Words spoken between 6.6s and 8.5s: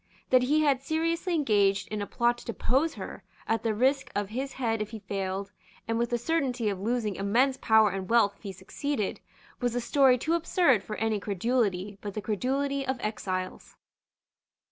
of losing immense power and wealth if